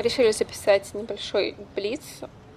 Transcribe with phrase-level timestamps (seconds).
[0.00, 2.00] мы решили записать небольшой блиц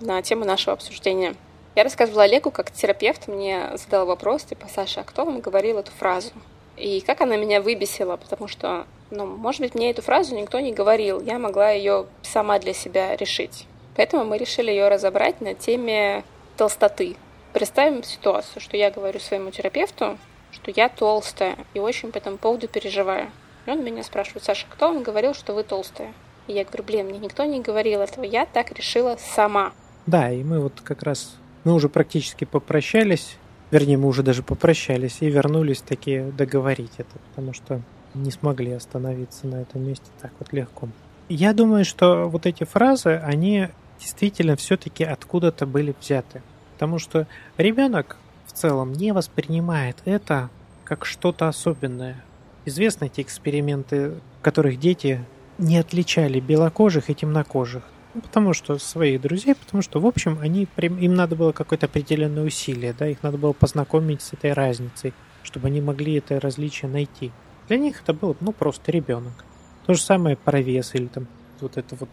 [0.00, 1.34] на тему нашего обсуждения.
[1.74, 5.90] Я рассказывала Олегу, как терапевт мне задал вопрос, типа, Саша, а кто вам говорил эту
[5.90, 6.30] фразу?
[6.76, 10.72] И как она меня выбесила, потому что, ну, может быть, мне эту фразу никто не
[10.72, 13.66] говорил, я могла ее сама для себя решить.
[13.96, 16.22] Поэтому мы решили ее разобрать на теме
[16.56, 17.16] толстоты.
[17.52, 20.18] Представим ситуацию, что я говорю своему терапевту,
[20.52, 23.32] что я толстая и очень по этому поводу переживаю.
[23.66, 26.14] И он меня спрашивает, Саша, кто вам говорил, что вы толстая?
[26.46, 29.72] И я говорю, блин, мне никто не говорил этого, я так решила сама.
[30.06, 33.38] Да, и мы вот как раз, мы уже практически попрощались,
[33.70, 37.80] вернее, мы уже даже попрощались и вернулись такие договорить это, потому что
[38.12, 40.88] не смогли остановиться на этом месте так вот легко.
[41.28, 46.42] Я думаю, что вот эти фразы, они действительно все-таки откуда-то были взяты.
[46.74, 50.50] Потому что ребенок в целом не воспринимает это
[50.84, 52.22] как что-то особенное.
[52.66, 55.24] Известны эти эксперименты, в которых дети
[55.58, 57.82] не отличали белокожих и темнокожих.
[58.14, 62.44] Ну, потому что своих друзей, потому что, в общем, они, им надо было какое-то определенное
[62.44, 67.32] усилие, да, их надо было познакомить с этой разницей, чтобы они могли это различие найти.
[67.66, 69.44] Для них это был, ну, просто ребенок.
[69.86, 71.26] То же самое про вес или там
[71.60, 72.08] вот это вот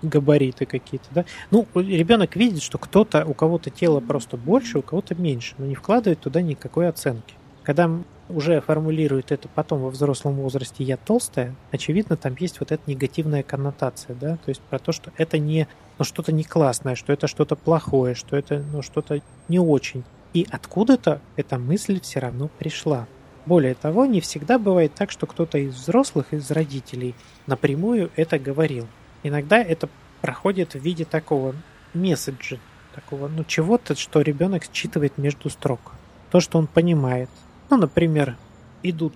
[0.00, 1.24] габариты какие-то, да.
[1.50, 5.74] Ну, ребенок видит, что кто-то, у кого-то тело просто больше, у кого-то меньше, но не
[5.74, 7.34] вкладывает туда никакой оценки.
[7.62, 7.90] Когда
[8.34, 13.42] уже формулирует это потом во взрослом возрасте «я толстая», очевидно, там есть вот эта негативная
[13.42, 17.26] коннотация, да, то есть про то, что это не, ну, что-то не классное, что это
[17.26, 20.04] что-то плохое, что это, ну, что-то не очень.
[20.34, 23.06] И откуда-то эта мысль все равно пришла.
[23.44, 27.14] Более того, не всегда бывает так, что кто-то из взрослых, из родителей
[27.46, 28.86] напрямую это говорил.
[29.22, 29.88] Иногда это
[30.20, 31.54] проходит в виде такого
[31.92, 32.58] месседжа,
[32.94, 35.92] такого, ну, чего-то, что ребенок считывает между строк.
[36.30, 37.28] То, что он понимает.
[37.72, 38.36] Ну, например,
[38.82, 39.14] идут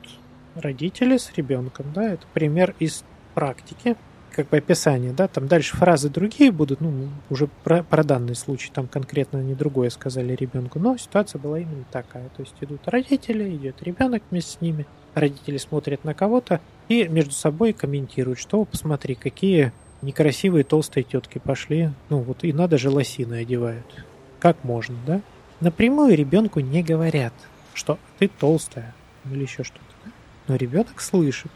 [0.54, 3.04] родители с ребенком, да, это пример из
[3.34, 3.96] практики,
[4.32, 8.70] как бы описание, да, там дальше фразы другие будут, ну, уже про, про данный случай,
[8.72, 13.54] там конкретно не другое сказали ребенку, но ситуация была именно такая, то есть идут родители,
[13.54, 19.16] идет ребенок вместе с ними, родители смотрят на кого-то и между собой комментируют, что посмотри,
[19.16, 24.06] какие некрасивые толстые тетки пошли, ну вот и надо же лосины одевают.
[24.40, 25.20] Как можно, да?
[25.60, 27.34] Напрямую ребенку не говорят,
[27.74, 28.94] что ты толстая
[29.30, 29.82] или еще что-то.
[30.48, 31.50] Но ребенок слышит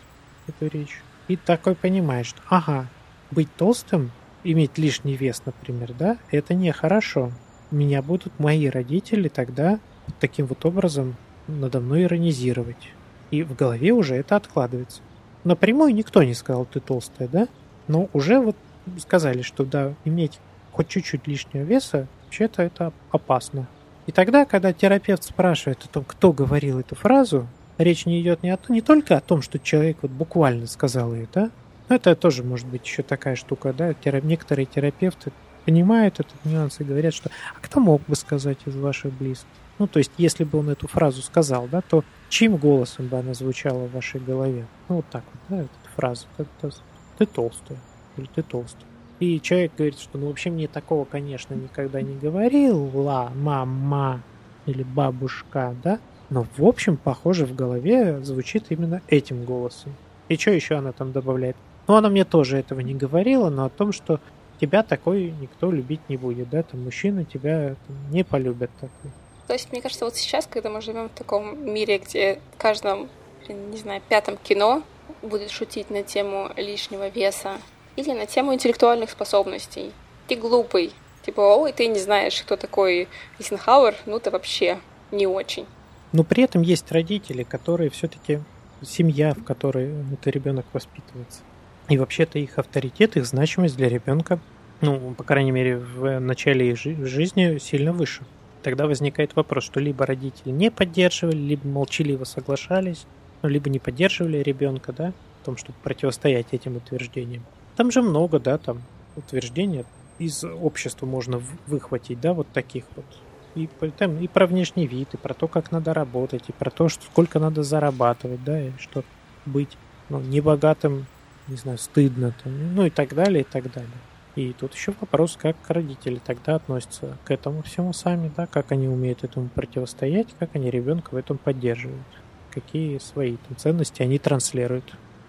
[0.48, 2.88] эту речь и такой понимает, что ага,
[3.30, 4.10] быть толстым,
[4.42, 7.30] иметь лишний вес, например, да, это нехорошо.
[7.70, 9.78] Меня будут мои родители тогда
[10.18, 11.16] таким вот образом
[11.46, 12.90] надо мной иронизировать.
[13.30, 15.02] И в голове уже это откладывается.
[15.44, 17.48] Напрямую никто не сказал, ты толстая, да?
[17.86, 18.56] Но уже вот
[18.98, 20.40] сказали, что да, иметь
[20.72, 23.68] хоть чуть-чуть лишнего веса, вообще-то это опасно.
[24.10, 27.46] И тогда, когда терапевт спрашивает о том, кто говорил эту фразу,
[27.78, 31.28] речь не идет не, о, не только о том, что человек вот буквально сказал ее,
[31.32, 31.52] да?
[31.88, 33.94] Но это тоже может быть еще такая штука, да?
[33.94, 34.24] Терап...
[34.24, 35.30] Некоторые терапевты
[35.64, 39.46] понимают этот нюанс и говорят, что а кто мог бы сказать из ваших близких?
[39.78, 43.32] Ну, то есть, если бы он эту фразу сказал, да, то чьим голосом бы она
[43.32, 44.66] звучала в вашей голове?
[44.88, 46.26] Ну, вот так вот, да, эту фразу.
[46.36, 46.70] Как-то
[47.16, 47.78] ты толстая,
[48.16, 48.89] или ты толстый.
[49.20, 54.22] И человек говорит, что ну вообще мне такого, конечно, никогда не говорила мама
[54.66, 56.00] или бабушка, да?
[56.30, 59.94] Но в общем, похоже, в голове звучит именно этим голосом.
[60.28, 61.56] И что еще она там добавляет?
[61.86, 64.20] Ну, она мне тоже этого не говорила, но о том, что
[64.60, 67.74] тебя такой никто любить не будет, да, там мужчина тебя
[68.10, 69.10] не полюбят такой.
[69.48, 73.08] То есть, мне кажется, вот сейчас, когда мы живем в таком мире, где в каждом,
[73.48, 74.84] не знаю, пятом кино
[75.22, 77.58] будет шутить на тему лишнего веса
[77.96, 79.92] или на тему интеллектуальных способностей.
[80.28, 80.92] Ты глупый.
[81.24, 83.08] Типа, ой, ты не знаешь, кто такой
[83.38, 84.78] Эйзенхауэр, ну ты вообще
[85.10, 85.66] не очень.
[86.12, 88.40] Но при этом есть родители, которые все-таки
[88.82, 91.40] семья, в которой этот ребенок воспитывается.
[91.88, 94.40] И вообще-то их авторитет, их значимость для ребенка,
[94.80, 98.22] ну, по крайней мере, в начале их жизни сильно выше.
[98.62, 103.06] Тогда возникает вопрос, что либо родители не поддерживали, либо молчаливо соглашались,
[103.42, 107.44] ну, либо не поддерживали ребенка, да, в том, чтобы противостоять этим утверждениям.
[107.80, 108.82] Там же много, да, там
[109.16, 109.86] утверждений
[110.18, 113.06] из общества можно выхватить, да, вот таких вот.
[113.54, 116.90] И, там, и про внешний вид, и про то, как надо работать, и про то,
[116.90, 119.02] что, сколько надо зарабатывать, да, и что
[119.46, 119.78] быть
[120.10, 121.06] ну, небогатым,
[121.48, 123.88] не знаю, стыдно, там, ну и так далее, и так далее.
[124.36, 128.88] И тут еще вопрос, как родители тогда относятся к этому всему сами, да, как они
[128.88, 132.04] умеют этому противостоять, как они ребенка в этом поддерживают
[132.50, 134.84] какие свои там, ценности они транслируют.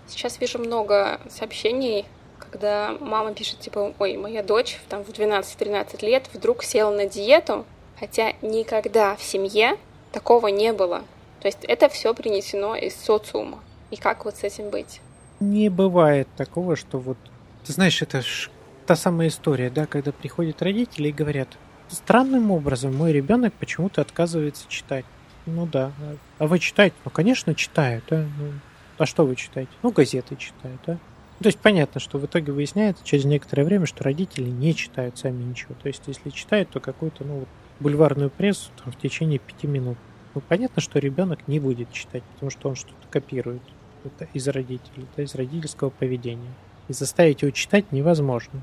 [0.07, 2.05] Сейчас вижу много сообщений,
[2.51, 7.65] когда мама пишет, типа, ой, моя дочь там, в 12-13 лет вдруг села на диету,
[7.99, 9.77] хотя никогда в семье
[10.11, 11.03] такого не было.
[11.39, 13.59] То есть это все принесено из социума.
[13.89, 15.01] И как вот с этим быть?
[15.39, 17.17] Не бывает такого, что вот...
[17.65, 18.49] Ты знаешь, это ж
[18.85, 21.47] та самая история, да, когда приходят родители и говорят,
[21.89, 25.05] странным образом мой ребенок почему-то отказывается читать.
[25.45, 25.91] Ну да.
[26.37, 26.95] А вы читаете?
[27.05, 28.03] Ну, конечно, читают.
[28.11, 28.51] А, ну,
[28.97, 29.71] а что вы читаете?
[29.81, 30.97] Ну, газеты читают, а?
[31.41, 35.41] То есть понятно, что в итоге выясняется через некоторое время, что родители не читают сами
[35.43, 35.73] ничего.
[35.81, 37.45] То есть если читают, то какую-то ну,
[37.79, 39.97] бульварную прессу там, в течение пяти минут.
[40.35, 43.61] Ну, понятно, что ребенок не будет читать, потому что он что-то копирует
[44.05, 46.53] это из родителей, это из родительского поведения.
[46.87, 48.61] И заставить его читать невозможно.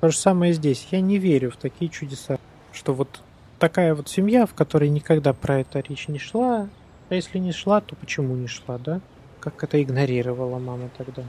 [0.00, 0.86] То же самое здесь.
[0.90, 2.38] Я не верю в такие чудеса,
[2.72, 3.20] что вот
[3.58, 6.68] такая вот семья, в которой никогда про это речь не шла,
[7.08, 9.00] а если не шла, то почему не шла, да?
[9.40, 11.24] Как это игнорировала мама тогда?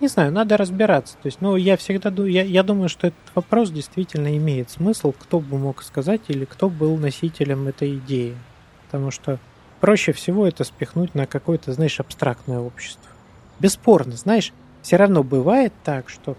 [0.00, 1.14] Не знаю, надо разбираться.
[1.22, 5.40] То есть, ну, я всегда я, я думаю, что этот вопрос действительно имеет смысл, кто
[5.40, 8.36] бы мог сказать или кто был носителем этой идеи.
[8.84, 9.38] Потому что
[9.80, 13.10] проще всего это спихнуть на какое-то, знаешь, абстрактное общество.
[13.58, 14.52] Бесспорно, знаешь,
[14.82, 16.36] все равно бывает так, что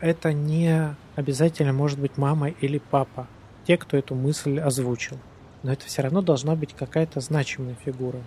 [0.00, 3.26] это не обязательно может быть мама или папа,
[3.66, 5.18] те, кто эту мысль озвучил.
[5.62, 8.18] Но это все равно должна быть какая-то значимая фигура,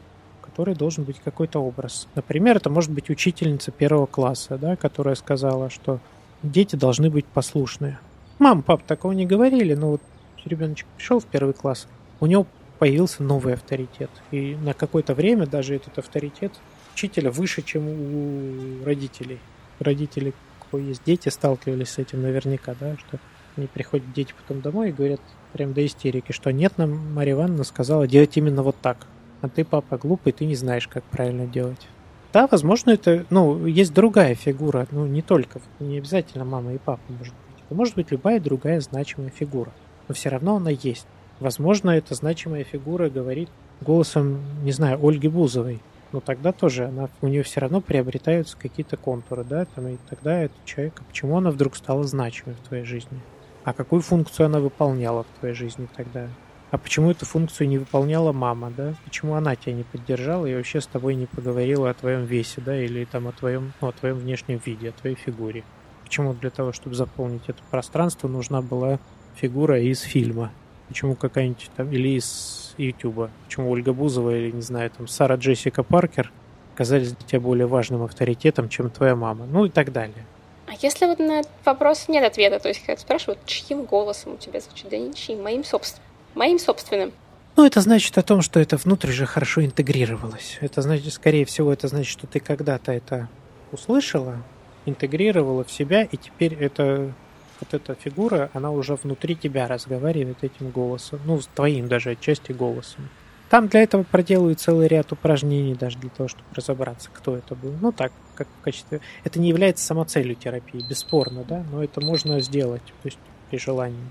[0.52, 2.08] которой должен быть какой-то образ.
[2.14, 6.00] Например, это может быть учительница первого класса, да, которая сказала, что
[6.44, 8.00] дети должны быть послушные.
[8.38, 10.02] Мам, пап, такого не говорили, но вот
[10.44, 11.88] ребеночек пришел в первый класс,
[12.20, 12.46] у него
[12.80, 14.10] появился новый авторитет.
[14.32, 16.52] И на какое-то время даже этот авторитет
[16.94, 19.40] учителя выше, чем у родителей.
[19.80, 23.20] Родители, у кого есть дети, сталкивались с этим наверняка, да, что
[23.56, 25.22] они приходят дети потом домой и говорят
[25.54, 29.08] прям до истерики, что нет, нам Мария Ивановна сказала делать именно вот так.
[29.42, 31.88] А ты, папа, глупый, ты не знаешь, как правильно делать.
[32.32, 37.02] Да, возможно, это, ну, есть другая фигура, ну, не только, не обязательно мама и папа,
[37.10, 37.64] может быть.
[37.66, 39.72] Это может быть любая другая значимая фигура.
[40.08, 41.08] Но все равно она есть.
[41.40, 43.50] Возможно, эта значимая фигура говорит
[43.82, 45.82] голосом, не знаю, Ольги Бузовой.
[46.12, 50.40] Но тогда тоже она, у нее все равно приобретаются какие-то контуры, да, там, и тогда
[50.44, 53.20] этот человек, почему она вдруг стала значимой в твоей жизни?
[53.64, 56.28] А какую функцию она выполняла в твоей жизни тогда?
[56.72, 58.96] А почему эту функцию не выполняла мама, да?
[59.04, 62.82] Почему она тебя не поддержала и вообще с тобой не поговорила о твоем весе, да,
[62.82, 65.66] или там о твоем, ну, о твоем внешнем виде, о твоей фигуре?
[66.06, 69.00] Почему для того, чтобы заполнить это пространство, нужна была
[69.36, 70.54] фигура из фильма?
[70.88, 73.32] Почему какая-нибудь там, или из Ютуба?
[73.46, 76.32] Почему Ольга Бузова или, не знаю, там, Сара Джессика Паркер
[76.74, 79.46] оказались для тебя более важным авторитетом, чем твоя мама?
[79.46, 80.26] Ну и так далее.
[80.68, 84.38] А если вот на этот вопрос нет ответа, то есть как спрашивают, чьим голосом у
[84.38, 84.90] тебя звучит?
[84.90, 86.11] Да ничьим, моим собственным.
[86.36, 87.12] Моим собственным.
[87.58, 90.58] Ну, это значит о том, что это внутрь же хорошо интегрировалось.
[90.62, 93.28] Это значит, скорее всего, это значит, что ты когда-то это
[93.72, 94.38] услышала,
[94.86, 97.14] интегрировала в себя, и теперь это
[97.60, 102.52] вот эта фигура, она уже внутри тебя разговаривает этим голосом, ну, с твоим даже отчасти
[102.52, 103.10] голосом.
[103.50, 107.74] Там для этого проделают целый ряд упражнений даже для того, чтобы разобраться, кто это был.
[107.82, 109.02] Ну так, как в качестве...
[109.26, 113.20] Это не является самоцелью терапии, бесспорно, да, но это можно сделать, то есть
[113.50, 114.10] при желании.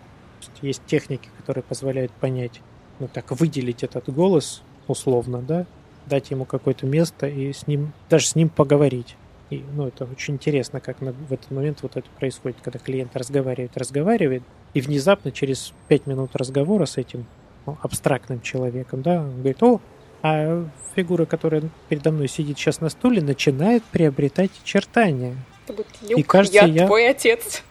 [0.63, 2.61] Есть, техники, которые позволяют понять,
[2.99, 5.67] ну так, выделить этот голос условно, да,
[6.07, 9.17] дать ему какое-то место и с ним, даже с ним поговорить.
[9.51, 13.17] И, ну, это очень интересно, как на, в этот момент вот это происходит, когда клиент
[13.17, 14.43] разговаривает, разговаривает,
[14.75, 17.27] и внезапно через пять минут разговора с этим
[17.67, 19.81] ну, абстрактным человеком, да, он говорит, о,
[20.23, 25.37] а фигура, которая передо мной сидит сейчас на стуле, начинает приобретать очертания.
[25.65, 27.63] Это будет Люк, и кажется, я, я твой отец.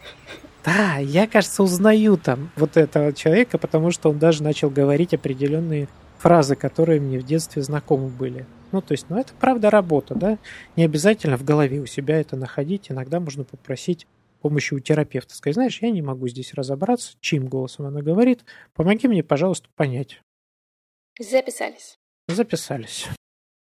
[0.66, 5.88] Да, я, кажется, узнаю там вот этого человека, потому что он даже начал говорить определенные
[6.18, 8.46] фразы, которые мне в детстве знакомы были.
[8.72, 10.38] Ну, то есть, ну, это правда работа, да?
[10.76, 12.92] Не обязательно в голове у себя это находить.
[12.92, 14.06] Иногда можно попросить
[14.42, 15.34] помощи у терапевта.
[15.34, 18.44] Сказать, знаешь, я не могу здесь разобраться, чьим голосом она говорит.
[18.76, 20.22] Помоги мне, пожалуйста, понять.
[21.20, 21.98] Записались.
[22.28, 23.08] Записались.